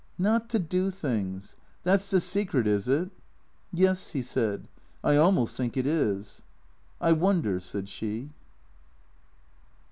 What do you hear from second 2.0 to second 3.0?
's the secret, is